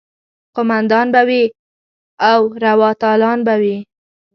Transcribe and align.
قوماندانان 0.55 1.07
به 1.13 1.21
وي 1.27 1.43
او 2.31 2.41
روا 2.65 2.91
تالان 3.01 3.39
به 3.47 3.55
وي. 3.61 3.75